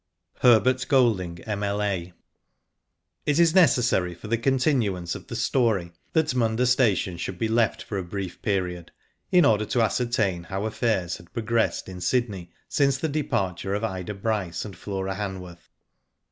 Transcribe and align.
HERBERT 0.39 0.87
GOLDING, 0.89 1.41
M.L.A. 1.45 2.11
It 3.27 3.37
is 3.37 3.53
necessary 3.53 4.15
for 4.15 4.29
the 4.29 4.37
continuance 4.39 5.13
of 5.13 5.27
the 5.27 5.35
story 5.35 5.91
that 6.13 6.33
Munda 6.33 6.65
Station 6.65 7.17
should 7.17 7.37
be 7.37 7.47
left 7.47 7.83
for 7.83 7.99
a 7.99 8.03
brief 8.03 8.41
period, 8.41 8.91
in 9.31 9.45
order 9.45 9.65
to 9.67 9.83
ascertain 9.83 10.45
how 10.45 10.65
affairs 10.65 11.17
had 11.17 11.31
pro 11.31 11.43
gressed 11.43 11.87
in 11.87 12.01
Sydney 12.01 12.49
since 12.67 12.97
the 12.97 13.09
departure 13.09 13.75
of 13.75 13.83
Ida 13.83 14.15
Bryceand 14.15 14.75
Flora 14.75 15.13
Hanworth. 15.13 15.69